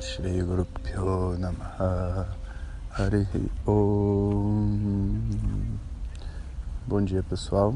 Guru 0.00 0.64
Pyo 0.64 1.36
Namaha. 1.38 2.26
Harihi 2.90 3.52
Om. 3.66 5.20
Bom 6.86 7.04
dia 7.04 7.22
pessoal. 7.22 7.74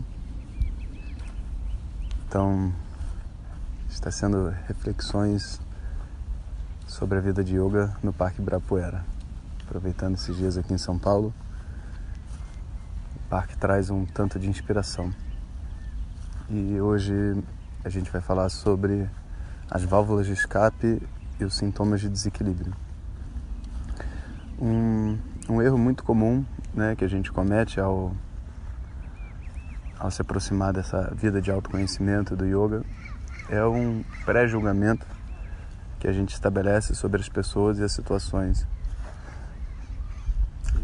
Então 2.26 2.72
está 3.90 4.10
sendo 4.10 4.48
reflexões 4.66 5.60
sobre 6.86 7.18
a 7.18 7.20
vida 7.20 7.44
de 7.44 7.56
yoga 7.58 7.94
no 8.02 8.10
Parque 8.10 8.40
Ibirapuera. 8.40 9.04
Aproveitando 9.66 10.14
esses 10.14 10.34
dias 10.34 10.56
aqui 10.56 10.72
em 10.72 10.78
São 10.78 10.98
Paulo 10.98 11.30
o 13.16 13.28
parque 13.28 13.54
traz 13.58 13.90
um 13.90 14.06
tanto 14.06 14.38
de 14.38 14.48
inspiração. 14.48 15.12
E 16.48 16.80
hoje 16.80 17.12
a 17.84 17.90
gente 17.90 18.10
vai 18.10 18.22
falar 18.22 18.48
sobre 18.48 19.10
as 19.70 19.84
válvulas 19.84 20.24
de 20.24 20.32
escape 20.32 21.02
e 21.38 21.44
os 21.44 21.56
sintomas 21.56 22.00
de 22.00 22.08
desequilíbrio. 22.08 22.74
Um, 24.60 25.18
um 25.48 25.60
erro 25.60 25.76
muito 25.76 26.04
comum 26.04 26.44
né, 26.72 26.94
que 26.96 27.04
a 27.04 27.08
gente 27.08 27.32
comete 27.32 27.80
ao, 27.80 28.12
ao 29.98 30.10
se 30.10 30.22
aproximar 30.22 30.72
dessa 30.72 31.12
vida 31.14 31.40
de 31.40 31.50
autoconhecimento 31.50 32.36
do 32.36 32.44
yoga 32.44 32.84
é 33.48 33.64
um 33.64 34.02
pré-julgamento 34.24 35.06
que 35.98 36.08
a 36.08 36.12
gente 36.12 36.34
estabelece 36.34 36.94
sobre 36.94 37.20
as 37.20 37.28
pessoas 37.28 37.78
e 37.78 37.82
as 37.82 37.92
situações. 37.92 38.66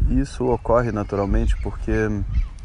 Isso 0.09 0.45
ocorre 0.45 0.91
naturalmente 0.91 1.55
porque, 1.61 1.91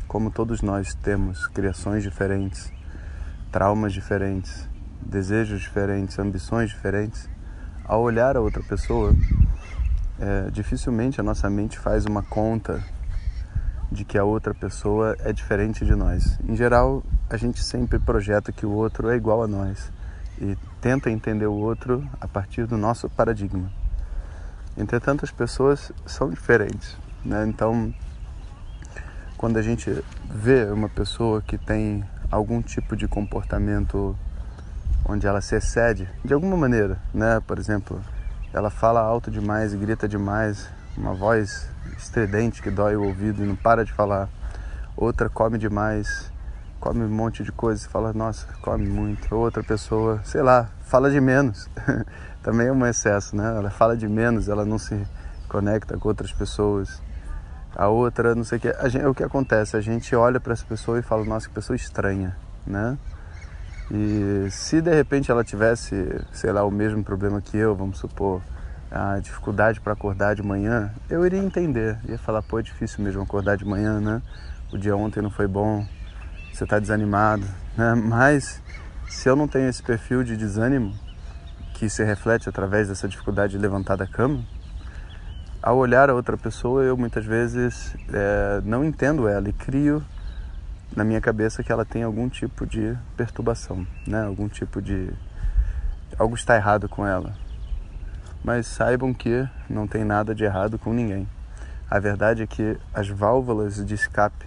como 0.08 0.30
todos 0.30 0.62
nós 0.62 0.94
temos 0.94 1.46
criações 1.48 2.02
diferentes, 2.02 2.72
traumas 3.52 3.92
diferentes, 3.92 4.68
desejos 5.00 5.60
diferentes, 5.60 6.18
ambições 6.18 6.70
diferentes, 6.70 7.28
ao 7.86 8.02
olhar 8.02 8.36
a 8.36 8.40
outra 8.40 8.62
pessoa, 8.62 9.14
é, 10.18 10.50
dificilmente 10.50 11.20
a 11.20 11.24
nossa 11.24 11.48
mente 11.48 11.78
faz 11.78 12.04
uma 12.04 12.22
conta 12.22 12.82
de 13.90 14.04
que 14.04 14.18
a 14.18 14.24
outra 14.24 14.52
pessoa 14.52 15.16
é 15.20 15.32
diferente 15.32 15.84
de 15.84 15.94
nós. 15.94 16.38
Em 16.48 16.56
geral, 16.56 17.04
a 17.30 17.36
gente 17.36 17.62
sempre 17.62 17.98
projeta 17.98 18.50
que 18.50 18.66
o 18.66 18.72
outro 18.72 19.08
é 19.08 19.16
igual 19.16 19.42
a 19.42 19.46
nós 19.46 19.90
e 20.40 20.56
tenta 20.80 21.10
entender 21.10 21.46
o 21.46 21.54
outro 21.54 22.06
a 22.20 22.26
partir 22.26 22.66
do 22.66 22.76
nosso 22.76 23.08
paradigma. 23.08 23.70
Entretanto, 24.76 25.24
as 25.24 25.30
pessoas 25.30 25.92
são 26.04 26.28
diferentes, 26.28 26.96
né? 27.24 27.46
Então, 27.46 27.94
quando 29.36 29.56
a 29.56 29.62
gente 29.62 29.90
vê 30.28 30.64
uma 30.64 30.88
pessoa 30.88 31.40
que 31.40 31.56
tem 31.56 32.04
algum 32.30 32.60
tipo 32.60 32.96
de 32.96 33.06
comportamento 33.08 34.16
onde 35.08 35.26
ela 35.26 35.40
se 35.40 35.54
excede 35.54 36.08
de 36.24 36.34
alguma 36.34 36.56
maneira, 36.56 36.98
né? 37.14 37.40
Por 37.46 37.58
exemplo, 37.58 38.00
ela 38.52 38.70
fala 38.70 39.00
alto 39.00 39.30
demais 39.30 39.74
grita 39.74 40.08
demais, 40.08 40.68
uma 40.96 41.14
voz 41.14 41.68
estridente 41.96 42.62
que 42.62 42.70
dói 42.70 42.96
o 42.96 43.04
ouvido 43.04 43.42
e 43.42 43.46
não 43.46 43.56
para 43.56 43.84
de 43.84 43.92
falar. 43.92 44.28
Outra 44.96 45.28
come 45.28 45.58
demais, 45.58 46.32
come 46.80 47.04
um 47.04 47.08
monte 47.08 47.44
de 47.44 47.52
coisa 47.52 47.86
e 47.86 47.88
fala, 47.90 48.12
nossa, 48.12 48.46
come 48.62 48.86
muito. 48.86 49.34
Outra 49.34 49.62
pessoa, 49.62 50.20
sei 50.24 50.42
lá, 50.42 50.70
fala 50.82 51.10
de 51.10 51.20
menos. 51.20 51.68
Também 52.42 52.68
é 52.68 52.72
um 52.72 52.86
excesso, 52.86 53.36
né? 53.36 53.56
Ela 53.56 53.70
fala 53.70 53.96
de 53.96 54.08
menos, 54.08 54.48
ela 54.48 54.64
não 54.64 54.78
se 54.78 55.06
conecta 55.48 55.98
com 55.98 56.08
outras 56.08 56.32
pessoas. 56.32 57.02
A 57.74 57.88
outra, 57.88 58.34
não 58.34 58.44
sei 58.44 58.58
o 58.58 58.60
que. 58.60 58.88
Gente, 58.88 59.04
o 59.04 59.14
que 59.14 59.22
acontece? 59.22 59.76
A 59.76 59.80
gente 59.80 60.14
olha 60.16 60.40
para 60.40 60.52
essa 60.52 60.64
pessoa 60.64 60.98
e 60.98 61.02
fala, 61.02 61.24
nossa, 61.24 61.48
que 61.48 61.54
pessoa 61.54 61.76
estranha, 61.76 62.36
né? 62.66 62.96
E 63.90 64.50
se 64.50 64.80
de 64.80 64.92
repente 64.92 65.30
ela 65.30 65.44
tivesse, 65.44 65.94
sei 66.32 66.52
lá, 66.52 66.64
o 66.64 66.70
mesmo 66.70 67.04
problema 67.04 67.40
que 67.40 67.56
eu, 67.56 67.74
vamos 67.74 67.98
supor, 67.98 68.42
a 68.90 69.18
dificuldade 69.18 69.80
para 69.80 69.92
acordar 69.92 70.34
de 70.34 70.42
manhã, 70.42 70.92
eu 71.08 71.24
iria 71.24 71.38
entender. 71.38 71.98
Ia 72.08 72.18
falar, 72.18 72.42
pô, 72.42 72.58
é 72.58 72.62
difícil 72.62 73.04
mesmo 73.04 73.22
acordar 73.22 73.56
de 73.56 73.64
manhã, 73.64 74.00
né? 74.00 74.22
O 74.72 74.78
dia 74.78 74.96
ontem 74.96 75.22
não 75.22 75.30
foi 75.30 75.46
bom, 75.46 75.86
você 76.52 76.64
está 76.64 76.78
desanimado, 76.78 77.46
né? 77.76 77.94
Mas 77.94 78.60
se 79.08 79.28
eu 79.28 79.36
não 79.36 79.46
tenho 79.46 79.68
esse 79.68 79.82
perfil 79.82 80.24
de 80.24 80.36
desânimo, 80.36 80.92
que 81.74 81.88
se 81.88 82.02
reflete 82.02 82.48
através 82.48 82.88
dessa 82.88 83.06
dificuldade 83.06 83.52
de 83.52 83.58
levantar 83.58 83.96
da 83.96 84.06
cama, 84.06 84.42
ao 85.62 85.76
olhar 85.76 86.08
a 86.08 86.14
outra 86.14 86.36
pessoa, 86.36 86.82
eu 86.82 86.96
muitas 86.96 87.24
vezes 87.24 87.94
é, 88.12 88.60
não 88.64 88.84
entendo 88.84 89.28
ela 89.28 89.48
e 89.48 89.52
crio 89.52 90.02
na 90.94 91.04
minha 91.04 91.20
cabeça 91.20 91.62
que 91.62 91.72
ela 91.72 91.84
tem 91.84 92.02
algum 92.02 92.28
tipo 92.28 92.66
de 92.66 92.96
perturbação, 93.16 93.86
né? 94.06 94.22
Algum 94.24 94.48
tipo 94.48 94.80
de 94.80 95.12
algo 96.18 96.34
está 96.34 96.56
errado 96.56 96.88
com 96.88 97.06
ela. 97.06 97.34
Mas 98.44 98.66
saibam 98.66 99.12
que 99.12 99.48
não 99.68 99.86
tem 99.86 100.04
nada 100.04 100.34
de 100.34 100.44
errado 100.44 100.78
com 100.78 100.92
ninguém. 100.92 101.28
A 101.90 101.98
verdade 101.98 102.42
é 102.42 102.46
que 102.46 102.78
as 102.92 103.08
válvulas 103.08 103.84
de 103.84 103.94
escape 103.94 104.46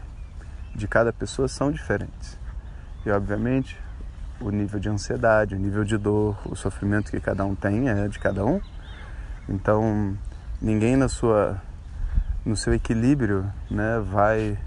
de 0.75 0.87
cada 0.87 1.11
pessoa 1.11 1.47
são 1.47 1.71
diferentes. 1.71 2.37
E 3.05 3.11
obviamente, 3.11 3.77
o 4.39 4.49
nível 4.49 4.79
de 4.79 4.89
ansiedade, 4.89 5.55
o 5.55 5.59
nível 5.59 5.83
de 5.83 5.97
dor, 5.97 6.37
o 6.45 6.55
sofrimento 6.55 7.11
que 7.11 7.19
cada 7.19 7.45
um 7.45 7.55
tem 7.55 7.89
é 7.89 8.07
de 8.07 8.19
cada 8.19 8.45
um. 8.45 8.61
Então, 9.47 10.17
ninguém 10.61 10.95
na 10.95 11.09
sua 11.09 11.61
no 12.45 12.55
seu 12.55 12.73
equilíbrio, 12.73 13.51
né, 13.69 13.99
vai 13.99 14.57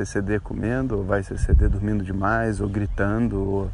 exceder 0.00 0.40
comendo, 0.40 0.98
ou 0.98 1.04
vai 1.04 1.20
exceder 1.20 1.68
dormindo 1.68 2.04
demais, 2.04 2.60
ou 2.60 2.68
gritando. 2.68 3.40
Ou... 3.40 3.70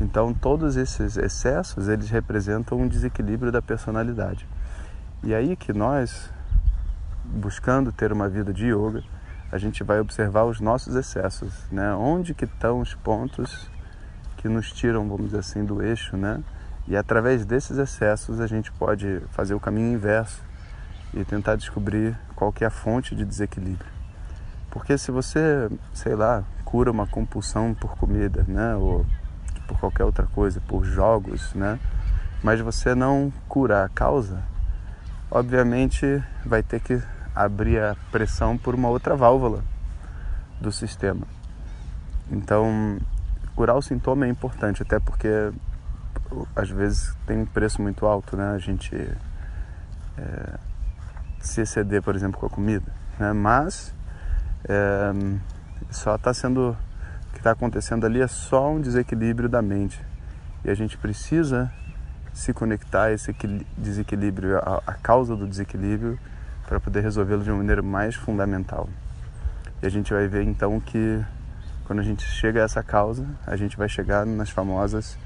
Então, 0.00 0.32
todos 0.32 0.76
esses 0.76 1.16
excessos, 1.16 1.88
eles 1.88 2.10
representam 2.10 2.78
um 2.78 2.88
desequilíbrio 2.88 3.52
da 3.52 3.62
personalidade. 3.62 4.46
E 5.22 5.34
aí 5.34 5.56
que 5.56 5.72
nós, 5.72 6.30
buscando 7.24 7.90
ter 7.90 8.12
uma 8.12 8.28
vida 8.28 8.52
de 8.52 8.66
yoga, 8.66 9.02
a 9.50 9.58
gente 9.58 9.84
vai 9.84 10.00
observar 10.00 10.44
os 10.44 10.60
nossos 10.60 10.96
excessos, 10.96 11.52
né? 11.70 11.94
Onde 11.94 12.34
que 12.34 12.44
estão 12.44 12.80
os 12.80 12.94
pontos 12.94 13.70
que 14.36 14.48
nos 14.48 14.72
tiram, 14.72 15.08
vamos 15.08 15.26
dizer 15.26 15.38
assim, 15.38 15.64
do 15.64 15.82
eixo, 15.82 16.16
né? 16.16 16.42
E 16.86 16.96
através 16.96 17.46
desses 17.46 17.78
excessos 17.78 18.40
a 18.40 18.46
gente 18.46 18.70
pode 18.72 19.22
fazer 19.30 19.54
o 19.54 19.60
caminho 19.60 19.94
inverso 19.94 20.42
e 21.14 21.24
tentar 21.24 21.56
descobrir 21.56 22.18
qual 22.34 22.52
que 22.52 22.64
é 22.64 22.66
a 22.66 22.70
fonte 22.70 23.14
de 23.14 23.24
desequilíbrio. 23.24 23.93
Porque 24.74 24.98
se 24.98 25.12
você, 25.12 25.70
sei 25.92 26.16
lá, 26.16 26.42
cura 26.64 26.90
uma 26.90 27.06
compulsão 27.06 27.72
por 27.72 27.96
comida, 27.96 28.44
né, 28.48 28.74
ou 28.74 29.06
por 29.68 29.78
qualquer 29.78 30.02
outra 30.02 30.26
coisa, 30.26 30.60
por 30.60 30.84
jogos, 30.84 31.54
né, 31.54 31.78
mas 32.42 32.60
você 32.60 32.92
não 32.92 33.32
cura 33.48 33.84
a 33.84 33.88
causa, 33.88 34.42
obviamente 35.30 36.20
vai 36.44 36.60
ter 36.60 36.80
que 36.80 37.00
abrir 37.32 37.80
a 37.80 37.96
pressão 38.10 38.58
por 38.58 38.74
uma 38.74 38.88
outra 38.88 39.14
válvula 39.14 39.62
do 40.60 40.72
sistema. 40.72 41.24
Então, 42.28 42.98
curar 43.54 43.76
o 43.76 43.82
sintoma 43.82 44.26
é 44.26 44.28
importante, 44.28 44.82
até 44.82 44.98
porque 44.98 45.52
às 46.56 46.68
vezes 46.68 47.16
tem 47.26 47.42
um 47.42 47.46
preço 47.46 47.80
muito 47.80 48.06
alto, 48.06 48.36
né? 48.36 48.50
A 48.50 48.58
gente 48.58 48.96
é, 50.18 50.58
se 51.38 51.60
exceder, 51.60 52.02
por 52.02 52.16
exemplo, 52.16 52.40
com 52.40 52.46
a 52.46 52.50
comida, 52.50 52.92
né? 53.20 53.32
Mas 53.32 53.94
é, 54.68 55.12
só 55.90 56.16
está 56.16 56.32
sendo 56.32 56.70
o 56.70 57.32
que 57.32 57.38
está 57.38 57.50
acontecendo 57.50 58.06
ali 58.06 58.20
é 58.20 58.26
só 58.26 58.70
um 58.70 58.80
desequilíbrio 58.80 59.48
da 59.48 59.60
mente 59.60 60.00
e 60.64 60.70
a 60.70 60.74
gente 60.74 60.96
precisa 60.96 61.70
se 62.32 62.52
conectar 62.52 63.04
a 63.04 63.12
esse 63.12 63.34
desequilíbrio, 63.78 64.58
a, 64.58 64.82
a 64.86 64.92
causa 64.94 65.36
do 65.36 65.46
desequilíbrio, 65.46 66.18
para 66.66 66.80
poder 66.80 67.00
resolvê-lo 67.00 67.44
de 67.44 67.50
uma 67.50 67.58
maneira 67.58 67.82
mais 67.82 68.14
fundamental. 68.14 68.88
E 69.82 69.86
a 69.86 69.88
gente 69.90 70.12
vai 70.12 70.26
ver 70.26 70.42
então 70.42 70.80
que 70.80 71.24
quando 71.86 72.00
a 72.00 72.02
gente 72.02 72.24
chega 72.24 72.60
a 72.60 72.64
essa 72.64 72.82
causa, 72.82 73.26
a 73.46 73.54
gente 73.56 73.76
vai 73.76 73.88
chegar 73.88 74.24
nas 74.24 74.50
famosas 74.50 75.18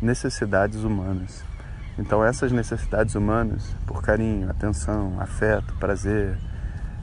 necessidades 0.00 0.82
humanas. 0.82 1.44
Então 1.98 2.24
essas 2.24 2.50
necessidades 2.50 3.14
humanas, 3.14 3.74
por 3.86 4.02
carinho, 4.02 4.50
atenção, 4.50 5.20
afeto, 5.20 5.74
prazer, 5.74 6.36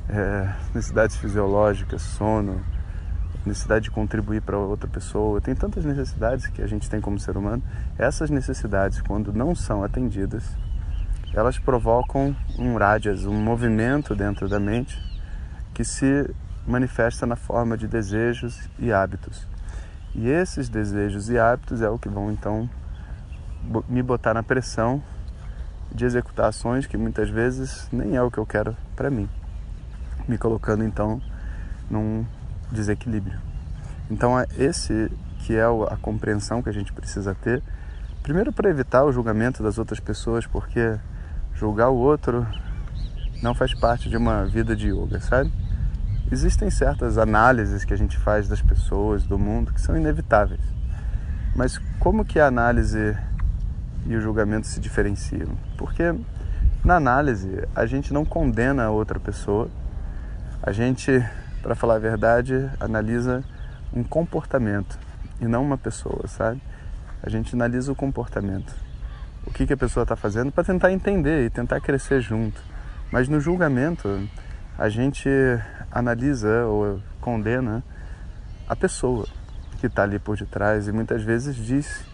é, 0.09 0.53
necessidades 0.73 1.15
fisiológicas, 1.17 2.01
sono, 2.01 2.61
necessidade 3.45 3.85
de 3.85 3.91
contribuir 3.91 4.41
para 4.41 4.57
outra 4.57 4.87
pessoa, 4.87 5.41
tem 5.41 5.55
tantas 5.55 5.83
necessidades 5.85 6.47
que 6.47 6.61
a 6.61 6.67
gente 6.67 6.89
tem 6.89 7.01
como 7.01 7.19
ser 7.19 7.37
humano. 7.37 7.61
Essas 7.97 8.29
necessidades, 8.29 9.01
quando 9.01 9.33
não 9.33 9.53
são 9.53 9.83
atendidas, 9.83 10.43
elas 11.33 11.57
provocam 11.57 12.35
um 12.57 12.75
rádias, 12.75 13.25
um 13.25 13.33
movimento 13.33 14.15
dentro 14.15 14.47
da 14.47 14.59
mente 14.59 15.01
que 15.73 15.83
se 15.83 16.29
manifesta 16.65 17.25
na 17.25 17.35
forma 17.35 17.77
de 17.77 17.87
desejos 17.87 18.69
e 18.79 18.93
hábitos. 18.93 19.47
E 20.15 20.29
esses 20.29 20.69
desejos 20.69 21.29
e 21.29 21.39
hábitos 21.39 21.81
é 21.81 21.89
o 21.89 21.97
que 21.97 22.07
vão 22.07 22.31
então 22.31 22.69
me 23.89 24.03
botar 24.03 24.33
na 24.33 24.43
pressão 24.43 25.01
de 25.91 26.05
executar 26.05 26.47
ações 26.49 26.85
que 26.85 26.97
muitas 26.97 27.29
vezes 27.29 27.87
nem 27.91 28.15
é 28.15 28.21
o 28.21 28.29
que 28.29 28.37
eu 28.37 28.45
quero 28.45 28.75
para 28.95 29.09
mim, 29.09 29.27
me 30.27 30.37
colocando 30.37 30.83
então 30.83 31.21
num 31.89 32.25
desequilíbrio. 32.71 33.39
Então 34.09 34.39
é 34.39 34.45
esse 34.57 35.11
que 35.39 35.55
é 35.55 35.63
a 35.63 35.97
compreensão 35.97 36.61
que 36.61 36.69
a 36.69 36.73
gente 36.73 36.93
precisa 36.93 37.35
ter, 37.35 37.61
primeiro 38.21 38.51
para 38.51 38.69
evitar 38.69 39.03
o 39.03 39.11
julgamento 39.11 39.61
das 39.61 39.77
outras 39.77 39.99
pessoas, 39.99 40.45
porque 40.47 40.97
julgar 41.53 41.89
o 41.89 41.95
outro 41.95 42.47
não 43.41 43.53
faz 43.53 43.73
parte 43.73 44.09
de 44.09 44.15
uma 44.15 44.45
vida 44.45 44.75
de 44.75 44.89
yoga, 44.89 45.19
sabe? 45.19 45.51
Existem 46.31 46.69
certas 46.69 47.17
análises 47.17 47.83
que 47.83 47.93
a 47.93 47.97
gente 47.97 48.17
faz 48.17 48.47
das 48.47 48.61
pessoas, 48.61 49.23
do 49.23 49.37
mundo, 49.37 49.73
que 49.73 49.81
são 49.81 49.95
inevitáveis. 49.95 50.61
Mas 51.55 51.77
como 51.99 52.25
que 52.25 52.39
a 52.39 52.47
análise 52.47 53.15
e 54.05 54.15
o 54.15 54.21
julgamento 54.21 54.65
se 54.65 54.79
diferenciam? 54.79 55.49
Porque 55.77 56.15
na 56.83 56.95
análise 56.95 57.67
a 57.75 57.85
gente 57.85 58.13
não 58.13 58.25
condena 58.25 58.85
a 58.85 58.89
outra 58.89 59.19
pessoa, 59.19 59.69
a 60.65 60.71
gente, 60.71 61.11
para 61.61 61.75
falar 61.75 61.95
a 61.95 61.99
verdade, 61.99 62.69
analisa 62.79 63.43
um 63.93 64.01
comportamento 64.01 64.97
e 65.41 65.45
não 65.45 65.61
uma 65.61 65.77
pessoa, 65.77 66.25
sabe? 66.25 66.61
A 67.21 67.29
gente 67.29 67.53
analisa 67.53 67.91
o 67.91 67.95
comportamento, 67.95 68.73
o 69.45 69.51
que, 69.51 69.67
que 69.67 69.73
a 69.73 69.77
pessoa 69.77 70.03
está 70.03 70.15
fazendo 70.15 70.53
para 70.53 70.63
tentar 70.63 70.93
entender 70.93 71.45
e 71.45 71.49
tentar 71.49 71.81
crescer 71.81 72.21
junto. 72.21 72.61
Mas 73.11 73.27
no 73.27 73.41
julgamento 73.41 74.25
a 74.77 74.87
gente 74.87 75.29
analisa 75.91 76.65
ou 76.65 77.01
condena 77.19 77.83
a 78.67 78.75
pessoa 78.75 79.27
que 79.81 79.87
está 79.87 80.03
ali 80.03 80.17
por 80.17 80.37
detrás 80.37 80.87
e 80.87 80.93
muitas 80.93 81.23
vezes 81.23 81.57
diz 81.57 82.05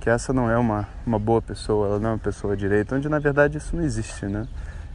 que 0.00 0.08
essa 0.08 0.32
não 0.32 0.48
é 0.48 0.56
uma, 0.56 0.88
uma 1.04 1.18
boa 1.18 1.42
pessoa, 1.42 1.88
ela 1.88 1.98
não 1.98 2.10
é 2.10 2.12
uma 2.12 2.18
pessoa 2.20 2.56
direita, 2.56 2.94
onde 2.94 3.08
na 3.08 3.18
verdade 3.18 3.58
isso 3.58 3.74
não 3.74 3.82
existe, 3.82 4.26
né? 4.26 4.46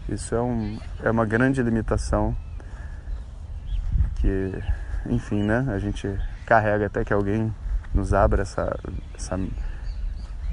Isso 0.08 0.34
é, 0.34 0.42
um, 0.42 0.80
é 1.04 1.12
uma 1.12 1.26
grande 1.26 1.62
limitação 1.62 2.36
que, 4.22 4.64
enfim, 5.08 5.44
né? 5.44 5.66
A 5.70 5.80
gente 5.80 6.08
carrega 6.46 6.86
até 6.86 7.04
que 7.04 7.12
alguém 7.12 7.54
nos 7.94 8.14
abra 8.14 8.44
essa, 8.44 8.78
essa 9.16 9.40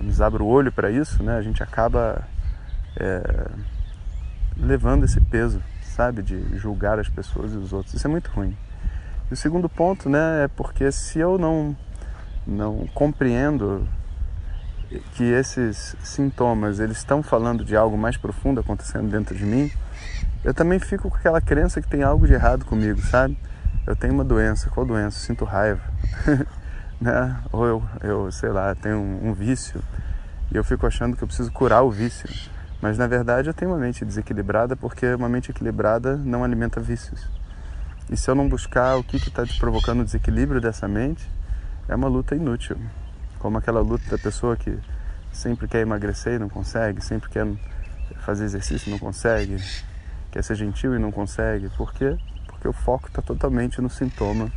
nos 0.01 0.21
abra 0.21 0.43
o 0.43 0.47
olho 0.47 0.73
para 0.73 0.91
isso, 0.91 1.23
né? 1.23 1.37
A 1.37 1.43
gente 1.43 1.63
acaba 1.63 2.27
é, 2.97 3.51
levando 4.57 5.05
esse 5.05 5.21
peso, 5.21 5.63
sabe, 5.83 6.23
de 6.23 6.57
julgar 6.57 6.99
as 6.99 7.09
pessoas 7.09 7.53
e 7.53 7.57
os 7.57 7.73
outros. 7.73 7.95
Isso 7.95 8.07
é 8.07 8.11
muito 8.11 8.31
ruim. 8.31 8.57
E 9.31 9.35
o 9.35 9.37
segundo 9.37 9.69
ponto, 9.69 10.09
né, 10.09 10.45
é 10.45 10.49
porque 10.49 10.91
se 10.91 11.19
eu 11.19 11.39
não 11.39 11.77
não 12.47 12.87
compreendo 12.95 13.87
que 15.15 15.23
esses 15.23 15.95
sintomas 16.03 16.81
eles 16.81 16.97
estão 16.97 17.23
falando 17.23 17.63
de 17.63 17.77
algo 17.77 17.99
mais 17.99 18.17
profundo 18.17 18.59
acontecendo 18.59 19.11
dentro 19.11 19.37
de 19.37 19.45
mim, 19.45 19.71
eu 20.43 20.55
também 20.55 20.79
fico 20.79 21.11
com 21.11 21.17
aquela 21.17 21.43
crença 21.43 21.83
que 21.83 21.89
tem 21.89 22.03
algo 22.03 22.27
de 22.27 22.33
errado 22.33 22.65
comigo, 22.65 23.03
sabe? 23.03 23.37
Eu 23.89 23.97
tenho 23.97 24.13
uma 24.13 24.23
doença, 24.23 24.69
qual 24.69 24.85
doença? 24.85 25.19
Sinto 25.19 25.47
raiva, 25.47 25.81
né? 27.01 27.41
Ou 27.51 27.67
eu, 27.67 27.83
eu 28.03 28.31
sei 28.31 28.51
lá, 28.51 28.75
tenho 28.75 28.99
um, 28.99 29.31
um 29.31 29.33
vício 29.33 29.83
e 30.53 30.57
eu 30.57 30.63
fico 30.63 30.87
achando 30.87 31.17
que 31.17 31.25
eu 31.25 31.27
preciso 31.27 31.51
curar 31.51 31.81
o 31.81 31.91
vício. 31.91 32.29
Mas 32.83 32.99
na 32.99 33.07
verdade 33.07 33.49
eu 33.49 33.55
tenho 33.55 33.71
uma 33.71 33.79
mente 33.79 34.05
desequilibrada 34.05 34.77
porque 34.77 35.07
uma 35.15 35.27
mente 35.27 35.51
equilibrada 35.51 36.19
não 36.19 36.45
alimenta 36.45 36.79
vícios. 36.79 37.27
E 38.11 38.17
se 38.17 38.31
eu 38.31 38.35
não 38.35 38.47
buscar 38.47 38.99
o 38.99 39.03
que 39.03 39.17
está 39.17 39.45
provocando 39.59 40.01
o 40.01 40.05
desequilíbrio 40.05 40.61
dessa 40.61 40.87
mente, 40.87 41.27
é 41.89 41.95
uma 41.95 42.09
luta 42.09 42.37
inútil 42.37 42.77
como 43.39 43.57
aquela 43.57 43.81
luta 43.81 44.05
da 44.11 44.19
pessoa 44.19 44.55
que 44.55 44.79
sempre 45.33 45.67
quer 45.67 45.81
emagrecer 45.81 46.35
e 46.35 46.39
não 46.39 46.51
consegue, 46.51 47.03
sempre 47.03 47.31
quer 47.31 47.47
fazer 48.19 48.45
exercício 48.45 48.91
e 48.91 48.91
não 48.91 48.99
consegue, 48.99 49.57
quer 50.31 50.45
ser 50.45 50.57
gentil 50.57 50.95
e 50.95 50.99
não 50.99 51.11
consegue. 51.11 51.71
Por 51.71 51.95
quê? 51.95 52.19
Porque 52.59 52.69
o 52.69 52.73
foco 52.73 53.07
está 53.07 53.23
totalmente 53.23 53.81
no 53.81 53.89
sintoma 53.89 54.53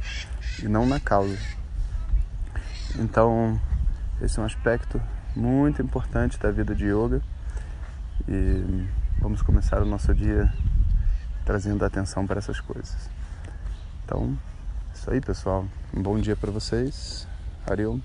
e 0.62 0.68
não 0.68 0.88
na 0.88 1.00
causa. 1.00 1.38
Então, 2.98 3.62
esse 4.20 4.40
é 4.40 4.42
um 4.42 4.46
aspecto 4.46 5.00
muito 5.36 5.82
importante 5.82 6.40
da 6.40 6.50
vida 6.50 6.74
de 6.76 6.86
yoga 6.86 7.22
e 8.28 8.88
vamos 9.20 9.44
começar 9.44 9.82
o 9.82 9.86
nosso 9.86 10.14
dia 10.16 10.52
trazendo 11.46 11.86
atenção 11.86 12.26
para 12.26 12.40
essas 12.40 12.60
coisas. 12.60 13.10
Então, 14.04 14.38
é 14.90 14.98
isso 14.98 15.12
aí, 15.12 15.22
pessoal. 15.22 15.66
Um 15.96 16.02
bom 16.02 16.20
dia 16.20 16.36
para 16.36 16.52
vocês. 16.52 17.28
Ariel. 17.70 18.00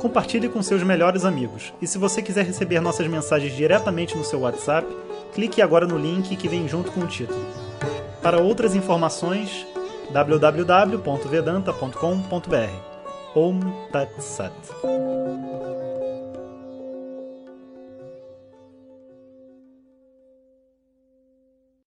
Compartilhe 0.00 0.48
com 0.48 0.62
seus 0.62 0.82
melhores 0.82 1.24
amigos. 1.24 1.72
E 1.80 1.86
se 1.86 1.98
você 1.98 2.22
quiser 2.22 2.44
receber 2.44 2.80
nossas 2.80 3.06
mensagens 3.06 3.54
diretamente 3.54 4.16
no 4.16 4.24
seu 4.24 4.40
WhatsApp, 4.40 4.86
clique 5.34 5.62
agora 5.62 5.86
no 5.86 5.98
link 5.98 6.36
que 6.36 6.48
vem 6.48 6.68
junto 6.68 6.92
com 6.92 7.00
o 7.00 7.06
título. 7.06 7.44
Para 8.22 8.40
outras 8.40 8.74
informações, 8.74 9.66
www.vedanta.com.br. 10.12 12.92
Om 13.34 13.60
Tat 13.90 14.10
Sat. 14.20 14.52